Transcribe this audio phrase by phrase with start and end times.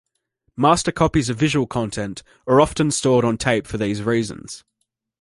[0.57, 4.63] Master copies of visual content are often stored on tape for these reasons.